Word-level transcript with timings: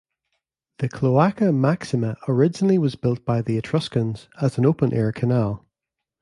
The 0.79 0.89
Cloaca 0.89 1.51
Maxima 1.51 2.17
originally 2.27 2.79
was 2.79 2.95
built 2.95 3.23
by 3.23 3.43
the 3.43 3.59
Etruscans 3.59 4.29
as 4.41 4.57
an 4.57 4.65
open-air 4.65 5.11
canal. 5.11 5.63